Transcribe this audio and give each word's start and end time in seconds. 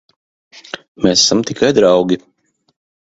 Mēs 1.07 1.25
esam 1.25 1.43
tikai 1.51 1.69
draugi. 1.81 2.19